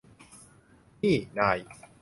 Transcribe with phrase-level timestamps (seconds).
[1.01, 1.59] นี่นาย